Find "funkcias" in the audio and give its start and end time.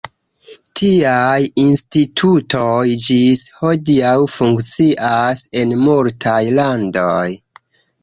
4.39-5.47